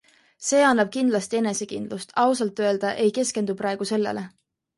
See 0.43 0.61
annab 0.69 0.87
kindlasti 0.95 1.39
enesekindlust, 1.41 2.15
ausalt 2.23 2.63
öelda 2.69 2.95
ei 3.05 3.13
keskendu 3.19 3.59
praegu 3.61 3.89
sellele. 3.93 4.27